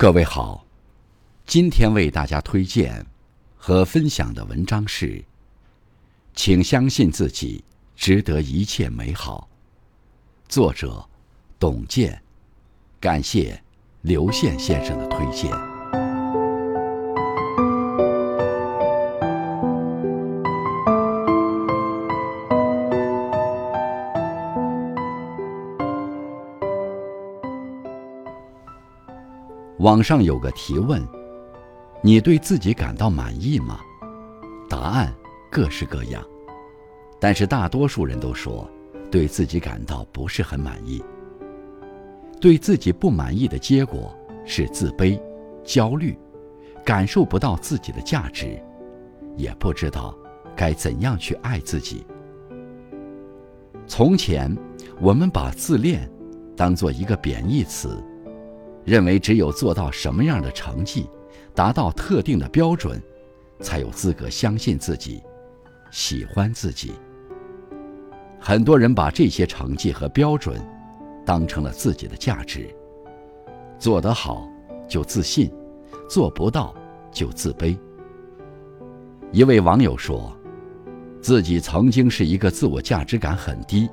[0.00, 0.64] 各位好，
[1.44, 3.04] 今天为大家推荐
[3.56, 5.24] 和分享的文章是：
[6.36, 7.64] 请相信自己，
[7.96, 9.48] 值得一切美好。
[10.48, 11.04] 作者：
[11.58, 12.22] 董健，
[13.00, 13.60] 感谢
[14.02, 15.67] 刘宪先生的推荐。
[29.88, 31.02] 网上有个提问
[32.04, 33.80] ：“你对自己感到满意吗？”
[34.68, 35.10] 答案
[35.50, 36.22] 各式各样，
[37.18, 38.68] 但是大多数人都说
[39.10, 41.02] 对自己感到不是很满意。
[42.38, 44.14] 对自己不满意的结果
[44.44, 45.18] 是自卑、
[45.64, 46.14] 焦虑，
[46.84, 48.62] 感受不到自己的价值，
[49.38, 50.14] 也不知道
[50.54, 52.04] 该怎样去爱自己。
[53.86, 54.54] 从前，
[55.00, 56.06] 我们把自恋
[56.54, 58.04] 当做一个贬义词。
[58.88, 61.06] 认为只有做到什么样的成绩，
[61.54, 62.98] 达到特定的标准，
[63.60, 65.22] 才有资格相信自己，
[65.90, 66.92] 喜欢自己。
[68.40, 70.58] 很多人把这些成绩和标准，
[71.26, 72.66] 当成了自己的价值。
[73.78, 74.48] 做得好
[74.88, 75.52] 就自信，
[76.08, 76.74] 做不到
[77.12, 77.76] 就自卑。
[79.32, 80.34] 一位网友说，
[81.20, 83.86] 自己曾经是一个自我价值感很低、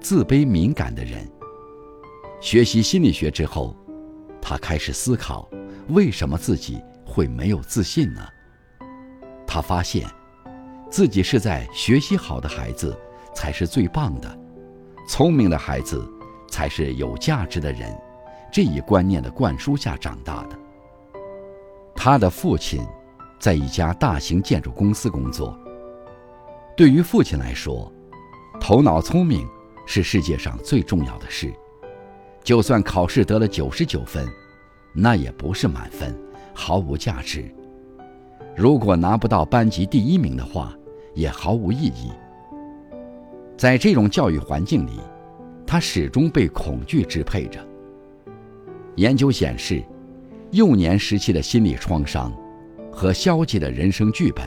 [0.00, 1.24] 自卑敏感的人。
[2.40, 3.76] 学习心理学之后。
[4.40, 5.48] 他开始思考，
[5.88, 8.26] 为什么自己会没有自信呢？
[9.46, 10.08] 他发现，
[10.90, 12.96] 自己是在学习好的孩子
[13.34, 14.38] 才是最棒的，
[15.08, 16.08] 聪明的孩子
[16.48, 17.96] 才是有价值的人，
[18.52, 20.58] 这一观念的灌输下长大的。
[21.94, 22.84] 他的父亲
[23.38, 25.58] 在一家大型建筑公司工作。
[26.76, 27.92] 对于父亲来说，
[28.60, 29.46] 头脑聪明
[29.86, 31.52] 是世界上最重要的事。
[32.50, 34.26] 就算考试得了九十九分，
[34.92, 36.12] 那也不是满分，
[36.52, 37.48] 毫无价值。
[38.56, 40.76] 如果拿不到班级第一名的话，
[41.14, 42.10] 也毫无意义。
[43.56, 44.98] 在这种教育环境里，
[45.64, 47.64] 他始终被恐惧支配着。
[48.96, 49.80] 研究显示，
[50.50, 52.36] 幼年时期的心理创伤
[52.90, 54.44] 和消极的人生剧本，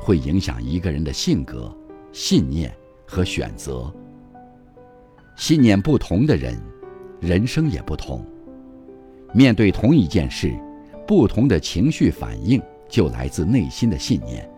[0.00, 1.76] 会影响一个人的性格、
[2.12, 2.72] 信念
[3.04, 3.92] 和选择。
[5.36, 6.56] 信念不同的人。
[7.20, 8.24] 人生也不同，
[9.34, 10.52] 面对同一件事，
[11.06, 14.48] 不同的情绪反应就来自内心的信念。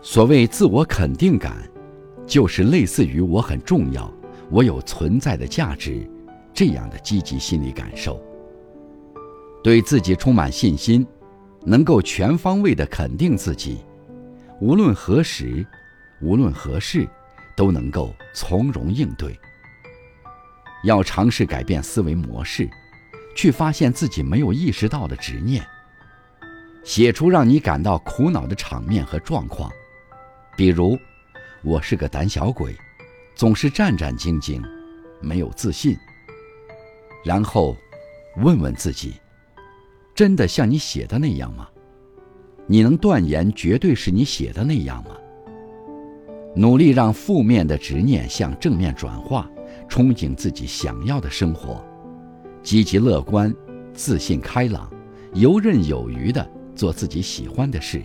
[0.00, 1.56] 所谓自我肯定感，
[2.26, 4.12] 就是类似于“我很重要，
[4.50, 6.08] 我有存在的价值”
[6.54, 8.20] 这样的积极心理感受。
[9.62, 11.06] 对自己充满信心，
[11.64, 13.78] 能够全方位的肯定自己，
[14.60, 15.66] 无论何时，
[16.22, 17.08] 无论何事，
[17.56, 19.38] 都能够从容应对。
[20.84, 22.68] 要尝试改变思维模式，
[23.34, 25.64] 去发现自己没有意识到的执念。
[26.84, 29.72] 写出让你感到苦恼的场面和状况，
[30.54, 30.98] 比如，
[31.62, 32.76] 我是个胆小鬼，
[33.34, 34.62] 总是战战兢兢，
[35.20, 35.96] 没有自信。
[37.24, 37.74] 然后，
[38.36, 39.14] 问问自己，
[40.14, 41.66] 真的像你写的那样吗？
[42.66, 45.16] 你能断言绝对是你写的那样吗？
[46.54, 49.50] 努力让负面的执念向正面转化。
[49.88, 51.84] 憧憬自己想要的生活，
[52.62, 53.54] 积极乐观、
[53.92, 54.90] 自信开朗、
[55.34, 58.02] 游刃有余地做自己喜欢的事。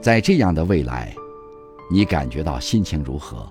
[0.00, 1.14] 在这样的未来，
[1.90, 3.50] 你感觉到心情如何？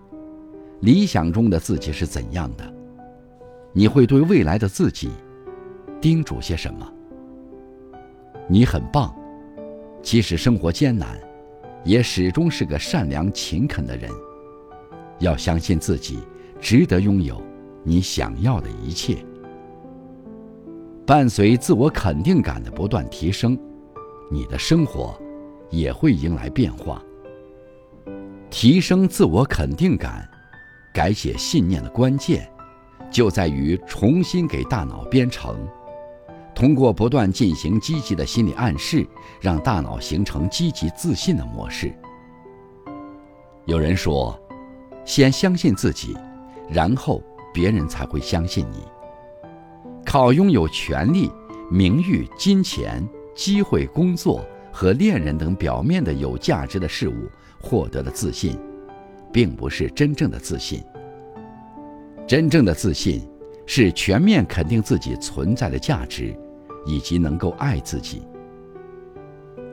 [0.81, 2.73] 理想中的自己是怎样的？
[3.71, 5.09] 你会对未来的自己
[5.99, 6.87] 叮嘱些什么？
[8.47, 9.15] 你很棒，
[10.01, 11.17] 即使生活艰难，
[11.85, 14.11] 也始终是个善良勤恳的人。
[15.19, 16.19] 要相信自己。
[16.63, 17.43] 值得拥有
[17.83, 19.17] 你想要的一切。
[21.05, 23.59] 伴随自我肯定感的不断提升，
[24.31, 25.13] 你的生活
[25.69, 27.03] 也会迎来变化。
[28.49, 30.25] 提升自我肯定感，
[30.93, 32.49] 改写信念的关键，
[33.11, 35.57] 就在于重新给大脑编程，
[36.55, 39.05] 通过不断进行积极的心理暗示，
[39.41, 41.93] 让大脑形成积极自信的模式。
[43.65, 44.39] 有人说，
[45.03, 46.15] 先相信自己。
[46.73, 47.21] 然后
[47.53, 48.83] 别人才会相信你。
[50.03, 51.31] 靠拥有权力、
[51.71, 57.29] 名誉、金钱、机会、工作和恋人等表面的有价值的事物
[57.61, 58.59] 获得的自信，
[59.31, 60.83] 并不是真正的自信。
[62.27, 63.21] 真正的自信
[63.65, 66.35] 是全面肯定自己存在的价值，
[66.85, 68.23] 以及能够爱自己。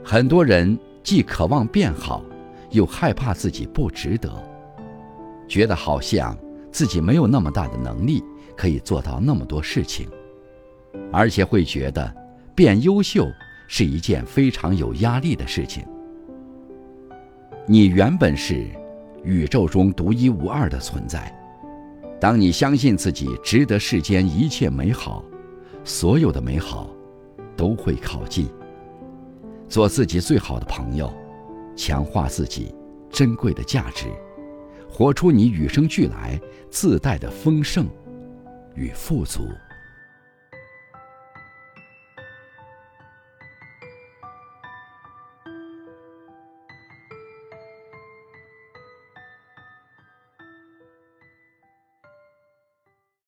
[0.05, 2.23] 很多人既渴望变好，
[2.71, 4.31] 又害怕自己不值得，
[5.49, 6.37] 觉得好像。
[6.73, 8.23] 自己没有那么大的能力
[8.57, 10.09] 可以做到那么多事情。
[11.13, 12.15] 而且会觉得
[12.55, 13.27] 变优秀
[13.69, 15.85] 是一件非常有压力的事情。
[17.67, 18.67] 你原本是
[19.23, 21.33] 宇宙中独一无二的存在，
[22.21, 25.25] 当你相信自己值得世间一切美好，
[25.85, 26.91] 所有的美好
[27.57, 28.49] 都会靠近。
[29.69, 31.13] 做自己最好的朋友，
[31.77, 32.75] 强化自己
[33.09, 34.07] 珍贵的价值，
[34.91, 36.39] 活出你与生俱来
[36.69, 37.89] 自带的丰盛
[38.75, 39.49] 与富足。